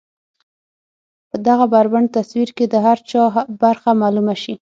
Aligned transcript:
په 1.29 1.37
دغه 1.47 1.65
بربنډ 1.73 2.07
تصوير 2.17 2.49
کې 2.57 2.65
د 2.69 2.75
هر 2.85 2.97
چا 3.09 3.21
برخه 3.61 3.89
معلومه 4.01 4.35
شي. 4.43 4.53